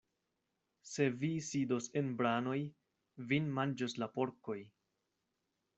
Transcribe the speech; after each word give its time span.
Se 0.91 1.05
vi 1.23 1.29
sidos 1.49 1.89
en 2.01 2.09
branoj, 2.23 2.57
vin 3.33 3.53
manĝos 3.61 3.99
la 4.05 4.13
porkoj. 4.19 4.59